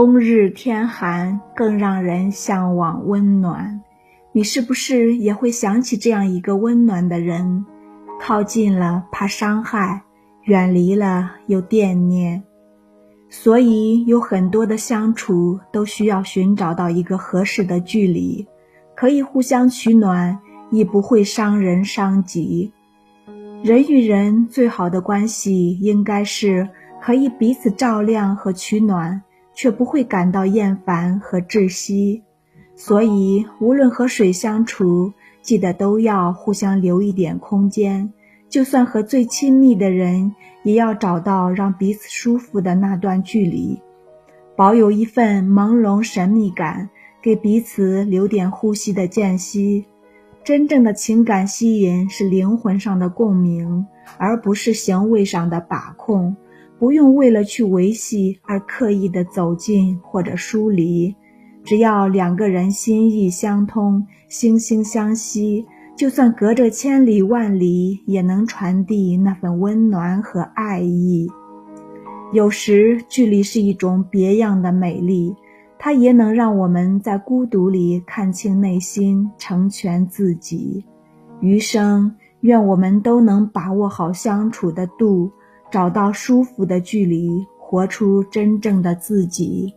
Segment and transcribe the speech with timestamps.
[0.00, 3.82] 冬日天寒，更让人向往温暖。
[4.32, 7.66] 你是不是也会想起这样一个温暖的人？
[8.18, 10.00] 靠近了怕伤害，
[10.44, 12.42] 远离了又惦念。
[13.28, 18.48] 所以有很多的相处都需要寻找到一个合适的距离，
[18.96, 20.38] 可以互相取暖，
[20.70, 22.72] 亦不会伤人伤己。
[23.62, 26.66] 人与人最好的关系，应该是
[27.02, 29.22] 可以彼此照亮和取暖。
[29.60, 32.22] 却不会感到厌烦和窒息，
[32.76, 38.10] 所以无论和谁相处，记得都要互相留一点空间。
[38.48, 43.78] 就算和最亲密的人，也要找到让彼此舒服的那段距离，
[44.56, 46.88] 保有一份朦胧神秘感，
[47.20, 49.84] 给彼此留点呼吸的间隙。
[50.42, 53.86] 真正的情感吸引是灵魂上的共鸣，
[54.16, 56.34] 而不是行为上的把控。
[56.80, 61.14] 不用为了去维系而刻意的走近或者疏离，
[61.62, 71.28] 只要两个人心意相通、惺惺相惜，就算隔着千里万里，也能传递那份温暖和爱意。
[72.32, 75.36] 有时，距离是一种别样的美丽，
[75.78, 80.82] 它也能让我们在孤独里看清内心，成全自己。
[81.40, 85.30] 余生，愿我们都能把握好相处的度。
[85.70, 89.72] 找到舒服的距离，活出真正的自己。